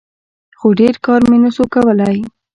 خو 0.59 0.67
ډېر 0.79 0.95
کار 1.05 1.21
مې 1.29 1.37
نسو 1.43 1.63
کولاى. 1.73 2.19